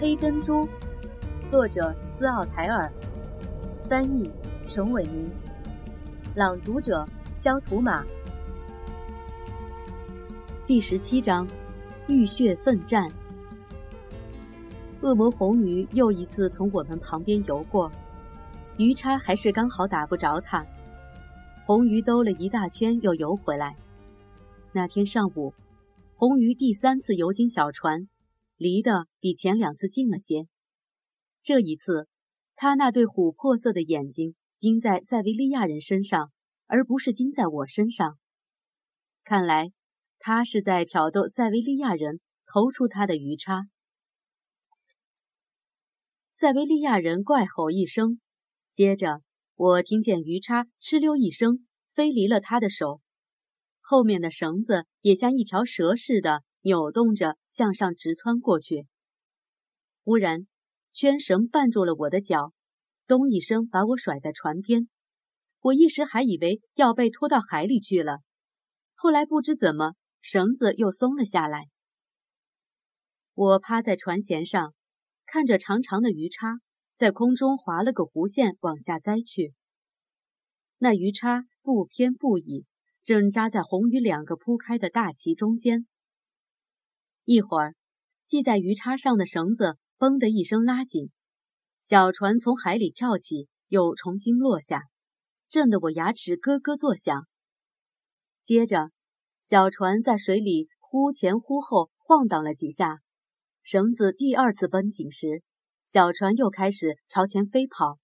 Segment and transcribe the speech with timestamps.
[0.00, 0.64] 黑珍珠，
[1.44, 2.88] 作者斯奥台尔，
[3.88, 4.30] 翻译
[4.68, 5.28] 陈伟民，
[6.36, 7.04] 朗读者
[7.40, 8.04] 肖图马。
[10.64, 11.44] 第十七章，
[12.06, 13.10] 浴血奋战。
[15.00, 17.90] 恶魔红鱼又一次从我们旁边游过，
[18.76, 20.64] 鱼叉还是刚好打不着它。
[21.66, 23.74] 红鱼兜了一大圈又游回来。
[24.70, 25.52] 那天上午，
[26.14, 28.06] 红鱼第三次游进小船，
[28.58, 30.46] 离得比前两次近了些。
[31.42, 32.08] 这一次，
[32.54, 36.30] 他那对琥珀色的眼睛盯在塞维利亚人身上，
[36.66, 38.18] 而不是盯在我身上。
[39.24, 39.72] 看来，
[40.18, 43.68] 他是在挑逗塞维利亚人投出他的鱼叉。
[46.34, 48.20] 塞维利亚人怪吼一声，
[48.72, 49.22] 接着
[49.54, 53.00] 我听见鱼叉哧溜一声飞离了他的手，
[53.80, 58.86] 后面的绳子也像一条蛇似的扭动着向上直穿过去。
[60.04, 60.46] 忽然，
[60.92, 62.52] 圈绳绊住了我的脚，
[63.06, 64.88] 咚一声把我甩在船边。
[65.60, 68.18] 我一时还以为要被拖到海里去了，
[68.94, 71.68] 后来不知怎么绳子又松了下来。
[73.34, 74.74] 我趴在船舷上。
[75.30, 76.58] 看着长长的鱼叉
[76.96, 79.52] 在空中划了个弧线往下栽去，
[80.78, 82.64] 那鱼叉不偏不倚，
[83.04, 85.86] 正扎在红鱼两个铺开的大鳍中间。
[87.30, 87.74] 一会儿，
[88.26, 91.10] 系在鱼叉上的绳子“嘣”的一声拉紧，
[91.82, 94.84] 小船从海里跳起，又重新落下，
[95.50, 97.26] 震得我牙齿咯咯作响。
[98.42, 98.92] 接着，
[99.42, 103.00] 小船在水里忽前忽后晃荡了几下。
[103.62, 105.42] 绳子第二次绷紧时，
[105.84, 107.98] 小船又开始朝前飞跑。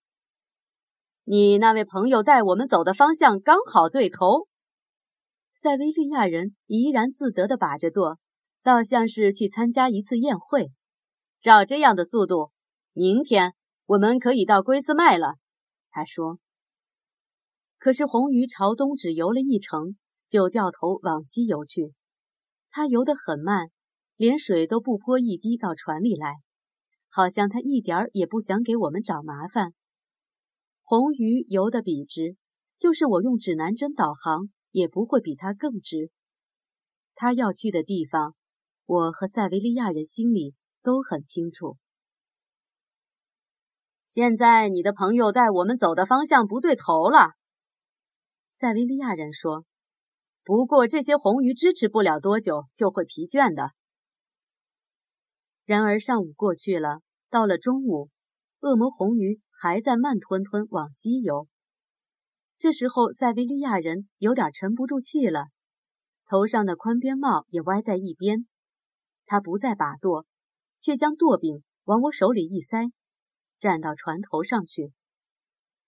[1.24, 4.48] 你那位朋友带我们走的方向刚好对头。
[5.56, 8.18] 塞维利亚人怡然自得地把着舵，
[8.64, 10.72] 倒像是去参加一次宴会。
[11.40, 12.50] 照这样的速度，
[12.92, 13.54] 明天
[13.86, 15.34] 我们可以到龟斯麦了。
[15.90, 16.40] 他说。
[17.78, 19.96] 可是红鱼朝东只游了一程，
[20.28, 21.92] 就掉头往西游去。
[22.70, 23.70] 它游得很慢。
[24.16, 26.36] 连水都不泼一滴到船里来，
[27.08, 29.74] 好像他一点儿也不想给我们找麻烦。
[30.84, 32.36] 红鱼游得笔直，
[32.78, 36.12] 就是我用指南针导航也不会比他更直。
[37.16, 38.36] 他要去的地方，
[38.86, 41.78] 我和塞维利亚人心里都很清楚。
[44.06, 47.32] 现在你的朋友带我们走的方向不对头了，
[48.52, 49.64] 塞维利亚人说。
[50.44, 53.70] 不过这些红鱼支持不了多久，就会疲倦的。
[55.64, 58.10] 然而上午过去了，到了中午，
[58.60, 61.48] 恶魔红鱼还在慢吞吞往西游。
[62.58, 65.46] 这时候，塞维利亚人有点沉不住气了，
[66.26, 68.46] 头上的宽边帽也歪在一边。
[69.26, 70.26] 他不再把舵，
[70.80, 72.92] 却将舵柄往我手里一塞，
[73.58, 74.92] 站到船头上去。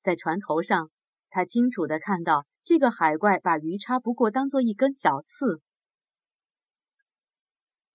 [0.00, 0.90] 在船头上，
[1.28, 5.60] 他清楚地看到这个海怪把鱼叉不过当做一根小刺。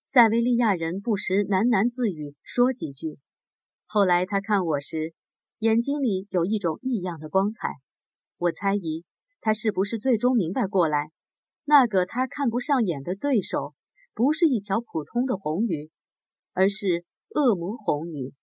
[0.10, 3.20] 塞维利亚人不时喃喃自语，说几句。
[3.86, 5.14] 后来他看我时，
[5.60, 7.76] 眼睛里有一种异样的光彩。
[8.38, 9.06] 我猜疑
[9.40, 11.12] 他是不是最终明白过来，
[11.64, 13.74] 那个他看不上眼的对手，
[14.14, 15.90] 不是一条普通的红鱼，
[16.54, 18.34] 而是恶魔红鱼。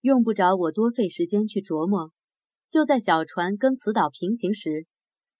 [0.00, 2.10] 用不着我多费时间去琢磨，
[2.70, 4.86] 就在小船跟死岛平行时，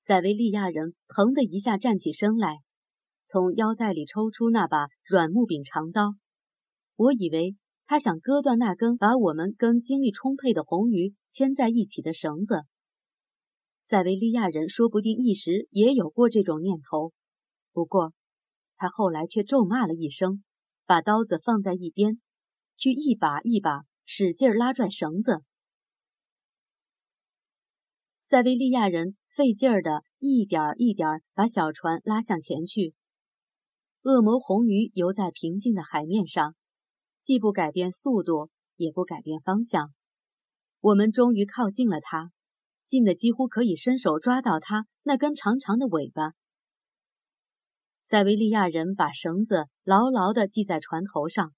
[0.01, 2.59] 塞维利亚人腾的一下站起身来。
[3.27, 6.15] 从腰带里抽出那把软木柄长刀，
[6.97, 12.61] 我以为他想割断那根把我们跟精力充沛的红鱼牵在一起的绳子。
[13.85, 17.13] 塞维利亚人说不定一时也有过这种念头，
[17.73, 18.13] 不过
[18.77, 20.45] 他后来却咒骂了一声，
[20.87, 22.21] 把刀子放在一边，
[22.77, 25.43] 去一把一把使劲拉拽绳子。
[28.23, 32.95] 塞维利亚人费劲儿的一点一点把小船拉向前去。
[34.03, 36.55] 恶魔红鱼游在平静的海面上，
[37.23, 39.93] 既不改变速度，也不改变方向。
[40.81, 42.33] 我们终于靠近了它，
[42.87, 46.33] 近的几乎可以伸手抓到它那根长长的尾巴。
[48.13, 51.55] 塞维利亚人把绳子牢牢地系在船头上，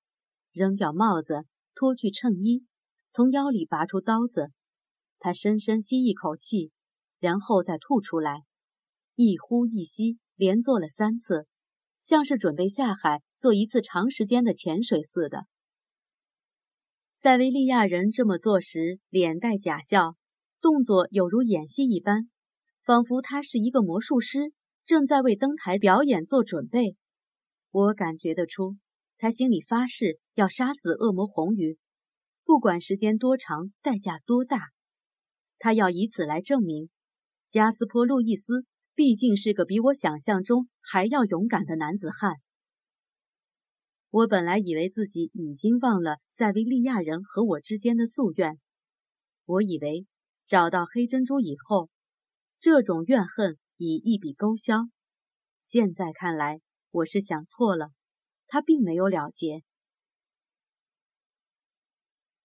[0.53, 2.65] 扔掉帽子，脱去衬衣，
[3.11, 4.53] 从腰里拔出刀子。
[5.19, 6.71] 他深深吸一口气，
[7.19, 8.45] 然后再吐出来，
[9.17, 11.49] 一呼一吸，连做了三次。
[12.01, 15.47] 像是准备下海做一次长时间的潜水似的。
[17.17, 20.15] 塞维利亚人这么做时，脸带假笑，
[20.61, 22.31] 动作有如演戏一般，
[22.85, 24.53] 仿佛他是一个魔术师，
[24.85, 26.97] 正在为登台表演做准备。
[27.71, 28.77] 我感觉得出，
[29.17, 31.79] 他心里发誓要杀死恶魔红鱼，
[32.45, 34.71] 不管时间多长，代价多大，
[35.59, 36.91] 他要以此来证明，
[37.51, 42.35] 加斯坡·路易斯毕竟是个比我想象中还要勇敢的男子汉。
[44.11, 48.61] 我本来以为自己已经忘了塞维利亚人和我之间的夙愿，
[49.47, 50.07] 我以为
[50.47, 51.91] 找到黑珍珠以后，
[52.61, 54.89] 这种怨恨已一笔勾销。
[55.65, 56.61] 现在看来，
[56.91, 57.91] 我是想错了，
[58.47, 59.63] 他并没有了结。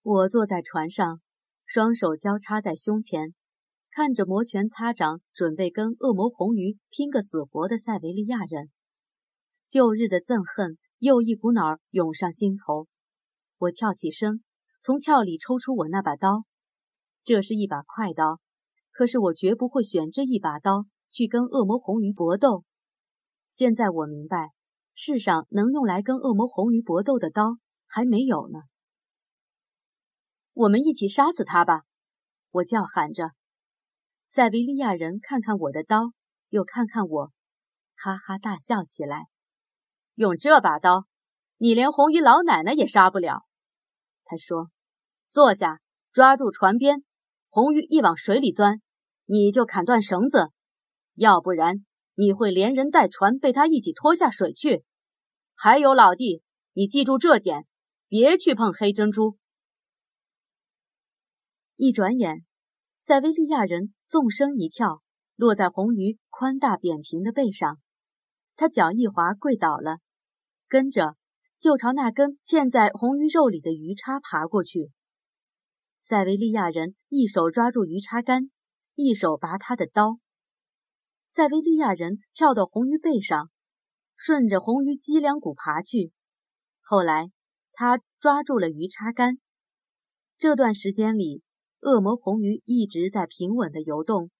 [0.01, 1.21] 我坐在船上，
[1.65, 3.33] 双手交叉在胸前，
[3.91, 8.71] 看着摩拳擦掌、准备跟恶魔红鱼拼个死活的塞维利亚人，
[9.67, 10.77] 旧日的憎恨。
[11.01, 12.89] 又一股脑涌上心头，
[13.57, 14.43] 我跳起身，
[14.81, 16.43] 从鞘里抽出我那把刀。
[17.23, 18.41] 这是一把快刀，
[18.91, 22.63] 可是我绝不会选这一把刀去跟恶魔红鱼搏斗。
[23.49, 24.51] 现在我明白，
[24.93, 27.57] 世上能用来跟恶魔红鱼搏斗的刀
[27.87, 28.59] 还没有呢。
[30.53, 31.83] 我们一起杀死他吧！
[32.51, 33.31] 我叫喊着。
[34.27, 36.11] 塞维利亚人看看我的刀，
[36.49, 37.31] 又看看我，
[37.95, 39.27] 哈哈大笑起来。
[40.15, 41.05] 用这把刀，
[41.57, 43.45] 你连红衣老奶奶也杀不了。
[44.25, 44.69] 他说
[45.29, 45.79] ：“坐下，
[46.11, 47.03] 抓住船边，
[47.49, 48.81] 红鱼一往水里钻，
[49.25, 50.51] 你就砍断绳子，
[51.19, 51.85] 要不然
[52.15, 54.85] 你会连人带船被他一起拖下水去。
[55.53, 57.65] 还有老弟，你记住这点，
[58.07, 59.37] 别去碰黑珍珠。”
[61.75, 62.45] 一转眼，
[63.01, 65.01] 塞维利亚人纵身一跳，
[65.35, 67.79] 落在红鱼宽大扁平的背上，
[68.55, 69.97] 他脚一滑，跪倒了。
[70.69, 71.17] 跟着
[71.59, 74.91] 就朝那根嵌在红鱼肉里的鱼叉爬过去。
[76.01, 78.49] 塞维利亚人一手抓住鱼叉杆，
[78.95, 80.19] 一手拔他的刀。
[81.39, 83.49] 塞维利亚人跳到红鱼背上，
[84.17, 86.11] 顺着红鱼脊梁骨爬去。
[86.81, 87.31] 后来
[87.71, 89.37] 他抓住了鱼叉杆。
[90.37, 91.41] 这段时间里，
[91.79, 94.31] 恶魔红鱼一直在平稳地游动，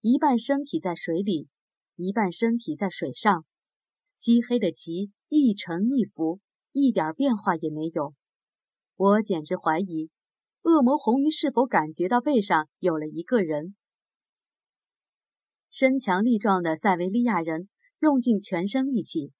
[0.00, 1.48] 一半身体在水里，
[1.96, 3.44] 一半身体在水上。
[4.16, 6.38] 漆黑的鳍一沉一浮，
[6.70, 8.14] 一点变化也没有。
[8.94, 10.08] 我简直怀疑，
[10.62, 13.74] 恶魔红鱼是否感觉到背上有了一个人。
[15.76, 17.68] 身强力壮的塞维利亚人
[17.98, 19.32] 用尽全身力气，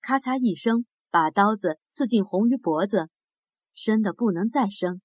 [0.00, 3.10] 咔嚓一声，把刀子刺进红鱼脖子，
[3.74, 5.02] 深的不能再深。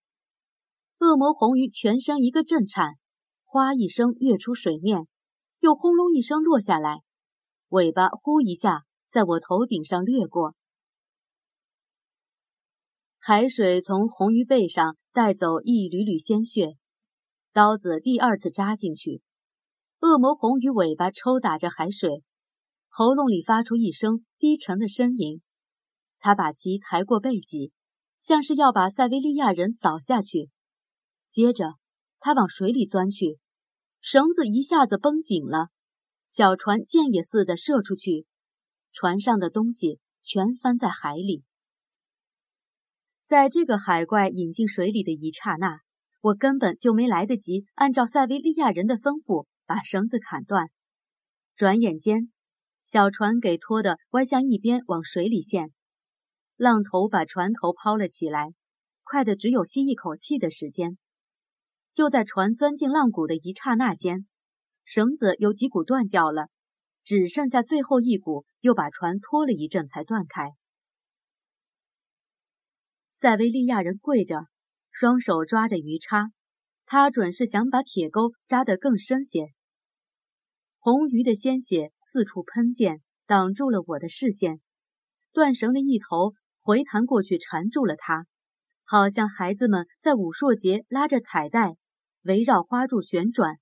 [1.00, 2.94] 恶魔红鱼全身一个震颤，
[3.44, 5.10] 哗一声跃出水面，
[5.60, 7.02] 又轰隆一声落下来，
[7.68, 8.86] 尾巴呼一下。
[9.10, 10.56] 在我头顶上掠过，
[13.20, 16.78] 海水从红鱼背上带走一缕缕鲜血，
[17.52, 19.22] 刀子第二次扎进去，
[20.00, 22.24] 恶魔红鱼尾巴抽打着海水，
[22.88, 25.42] 喉咙里发出一声低沉的呻吟。
[26.20, 27.72] 他把旗抬过背脊，
[28.20, 30.52] 像是要把塞维利亚人扫下去。
[31.32, 31.76] 接着，
[32.20, 33.40] 他往水里钻去，
[34.00, 35.70] 绳子一下子绷紧了，
[36.30, 38.28] 小船箭也似的射出去。
[38.92, 41.44] 船上的东西全翻在海里。
[43.26, 45.82] 在这个海怪引进水里的一刹那，
[46.22, 50.72] 我根本就没来得及按照塞维利亚人的吩咐把绳子砍断。
[51.56, 52.32] 转眼间，
[52.86, 55.72] 小船给拖得歪向一边，往水里陷。
[56.56, 58.54] 浪头把船头抛了起来，
[59.04, 60.98] 快的只有吸一口气的时间。
[61.94, 64.26] 就在船钻进浪谷的一刹那间，
[64.86, 66.48] 绳子有几股断掉了。
[67.04, 70.52] 只剩下最后一股，又把船拖了一阵才断开。
[73.16, 74.48] 塞维利亚人跪着，
[74.92, 76.32] 双手抓着鱼叉，
[76.86, 79.54] 他准是想把铁钩扎得更深些。
[80.90, 84.62] 红鱼的鲜血四处喷溅，挡住了我的视线。
[85.34, 88.26] 断绳的一头回弹过去，缠住了他，
[88.86, 91.76] 好像孩子们在武术节拉着彩带，
[92.22, 93.58] 围绕花柱旋转。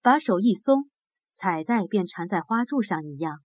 [0.00, 0.88] 把手一松。
[1.34, 3.40] 彩带便缠在花柱上一样。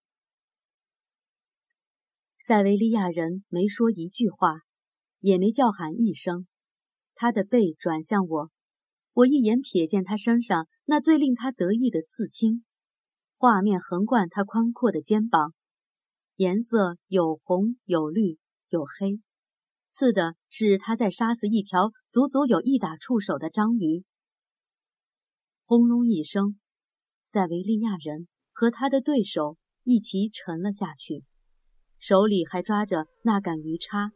[2.39, 4.61] 塞维利亚人没说一句话，
[5.19, 6.47] 也没叫喊一声。
[7.15, 8.49] 他的背转向我，
[9.11, 12.63] 我一眼瞥见他身上那最令他得意的刺青，
[13.43, 15.53] 画面横贯他宽阔的肩膀，
[16.37, 19.19] 颜色有红有绿有黑，
[19.91, 24.05] 刺的是他在杀死一条足足有一打触手的章鱼。
[25.65, 26.57] 轰隆一声。
[27.25, 31.25] 塞维利亚人和他的对手一齐沉了下去，
[31.99, 34.13] 手里还抓着那杆鱼叉。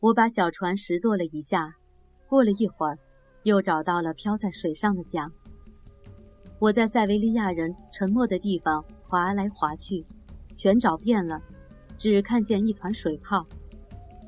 [0.00, 1.76] 我把小船拾掇了一下，
[2.28, 2.98] 过了一会儿，
[3.44, 5.32] 又找到了漂在水上的桨。
[6.62, 10.06] 我在塞维利亚人沉没的地方划来划去，
[10.54, 11.42] 全找遍了，
[11.98, 13.44] 只看见一团水泡。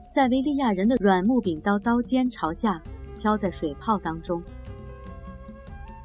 [0.09, 2.83] 塞维利亚人的软木柄刀刀尖朝下，
[3.21, 4.43] 飘在水泡当中。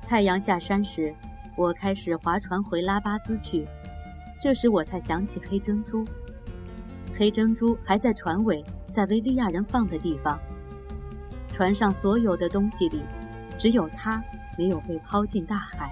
[0.04, 1.12] 太阳下山时，
[1.58, 3.68] 我开始划船回拉巴兹去。
[4.40, 6.06] 这时我才想起黑珍珠，
[7.18, 10.40] 黑珍珠还在船尾塞维利亚人放的地方。
[11.52, 13.02] 船上所有的东西里，
[13.58, 14.24] 只有它
[14.60, 15.92] 没有被抛进大海。